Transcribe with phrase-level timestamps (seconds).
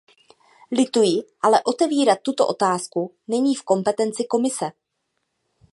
[0.71, 4.71] Lituji, ale otevírat tuto otázku není v kompetenci Komise.